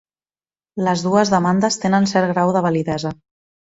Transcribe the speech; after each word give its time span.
Les 0.87 1.03
dues 1.09 1.33
demandes 1.35 1.79
tenen 1.87 2.11
cert 2.17 2.35
grau 2.35 2.59
de 2.61 2.69
validesa. 2.71 3.19